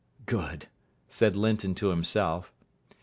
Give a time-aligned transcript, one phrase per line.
[0.25, 0.65] "Good!"
[1.09, 2.51] said Linton to himself.